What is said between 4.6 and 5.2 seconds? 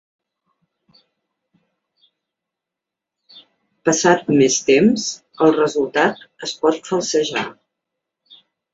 temps,